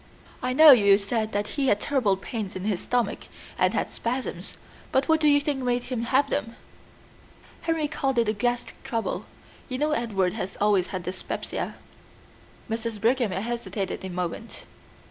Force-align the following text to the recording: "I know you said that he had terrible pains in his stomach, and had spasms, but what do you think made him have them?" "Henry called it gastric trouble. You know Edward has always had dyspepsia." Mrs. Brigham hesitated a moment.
"I 0.41 0.53
know 0.53 0.71
you 0.71 0.97
said 0.97 1.31
that 1.33 1.49
he 1.49 1.67
had 1.67 1.79
terrible 1.79 2.17
pains 2.17 2.55
in 2.55 2.63
his 2.65 2.79
stomach, 2.81 3.27
and 3.55 3.75
had 3.75 3.91
spasms, 3.91 4.55
but 4.91 5.07
what 5.07 5.19
do 5.19 5.27
you 5.27 5.39
think 5.39 5.61
made 5.63 5.83
him 5.93 6.05
have 6.05 6.31
them?" 6.31 6.55
"Henry 7.61 7.87
called 7.87 8.17
it 8.17 8.37
gastric 8.39 8.83
trouble. 8.83 9.25
You 9.69 9.77
know 9.77 9.91
Edward 9.91 10.33
has 10.33 10.57
always 10.59 10.87
had 10.87 11.03
dyspepsia." 11.03 11.75
Mrs. 12.67 12.99
Brigham 12.99 13.29
hesitated 13.31 14.03
a 14.03 14.09
moment. 14.09 14.63